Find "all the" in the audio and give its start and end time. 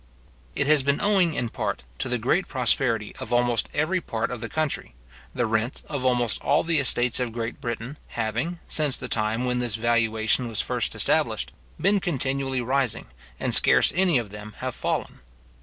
6.41-6.79